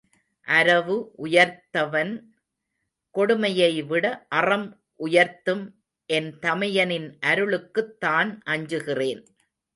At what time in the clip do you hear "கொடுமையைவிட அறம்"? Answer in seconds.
3.15-4.67